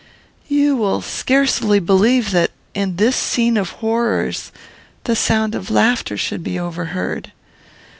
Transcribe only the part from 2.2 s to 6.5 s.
that, in this scene of horrors, the sound of laughter should